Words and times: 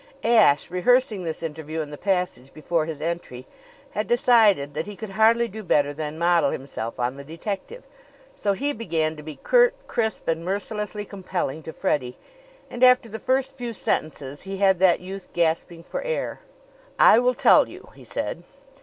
Ashe, 0.23 0.71
rehearsing 0.71 1.23
this 1.25 1.43
interview 1.43 1.79
in 1.81 1.91
the 1.91 1.95
passage 1.95 2.51
before 2.55 2.85
his 2.85 3.01
entry, 3.01 3.45
had 3.91 4.07
decided 4.07 4.73
that 4.73 4.87
he 4.87 4.95
could 4.95 5.11
hardly 5.11 5.47
do 5.47 5.61
better 5.61 5.93
than 5.93 6.17
model 6.17 6.49
himself 6.49 6.99
on 6.99 7.17
the 7.17 7.23
detective. 7.23 7.83
So 8.35 8.53
he 8.53 8.73
began 8.73 9.15
to 9.15 9.21
be 9.21 9.35
curt, 9.43 9.75
crisp 9.85 10.27
and 10.27 10.43
mercilessly 10.43 11.05
compelling 11.05 11.61
to 11.61 11.71
Freddie; 11.71 12.17
and 12.67 12.83
after 12.83 13.09
the 13.09 13.19
first 13.19 13.51
few 13.51 13.73
sentences 13.73 14.41
he 14.41 14.57
had 14.57 14.79
that 14.79 15.01
youth 15.01 15.33
gasping 15.33 15.83
for 15.83 16.01
air. 16.01 16.39
"I 16.97 17.19
will 17.19 17.35
tell 17.35 17.69
you," 17.69 17.89
he 17.93 18.03
said. 18.03 18.41